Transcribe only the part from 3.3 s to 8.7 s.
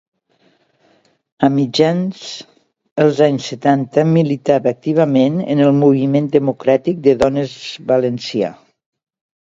setanta militava activament en el Moviment Democràtic de Dones valencià.